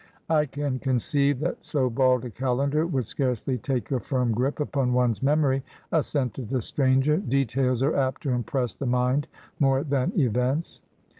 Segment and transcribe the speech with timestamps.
[0.31, 5.21] 'lean conceive that so li.dd u calendar would scarcely tnke a firm grip upon one's
[5.21, 9.27] memory,' as.seuted the stranger.' Details are apt to impress the mind
[9.59, 10.81] more than events.'